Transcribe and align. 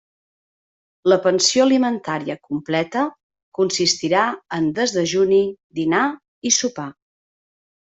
La 1.13 1.17
pensió 1.25 1.65
alimentària 1.65 2.37
completa 2.49 3.05
consistirà 3.61 4.27
en 4.61 4.75
desdejuni, 4.83 5.47
dinar 5.83 6.05
i 6.53 6.59
sopar. 6.63 6.93